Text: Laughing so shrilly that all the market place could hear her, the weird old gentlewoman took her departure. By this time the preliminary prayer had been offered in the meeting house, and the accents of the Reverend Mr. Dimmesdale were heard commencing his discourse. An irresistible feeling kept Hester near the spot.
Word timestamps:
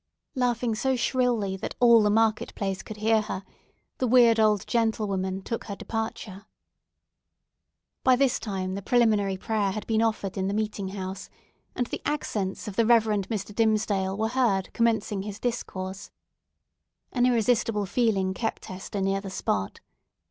Laughing 0.33 0.73
so 0.73 0.95
shrilly 0.95 1.55
that 1.55 1.75
all 1.79 2.01
the 2.01 2.09
market 2.09 2.55
place 2.55 2.81
could 2.81 2.97
hear 2.97 3.21
her, 3.21 3.43
the 3.99 4.07
weird 4.07 4.39
old 4.39 4.65
gentlewoman 4.65 5.43
took 5.43 5.65
her 5.65 5.75
departure. 5.75 6.47
By 8.03 8.15
this 8.15 8.39
time 8.39 8.73
the 8.73 8.81
preliminary 8.81 9.37
prayer 9.37 9.69
had 9.69 9.85
been 9.85 10.01
offered 10.01 10.37
in 10.39 10.47
the 10.47 10.55
meeting 10.55 10.87
house, 10.87 11.29
and 11.75 11.85
the 11.85 12.01
accents 12.03 12.67
of 12.67 12.77
the 12.77 12.85
Reverend 12.87 13.29
Mr. 13.29 13.53
Dimmesdale 13.53 14.17
were 14.17 14.29
heard 14.29 14.73
commencing 14.73 15.21
his 15.21 15.39
discourse. 15.39 16.09
An 17.13 17.27
irresistible 17.27 17.85
feeling 17.85 18.33
kept 18.33 18.65
Hester 18.65 19.01
near 19.01 19.21
the 19.21 19.29
spot. 19.29 19.81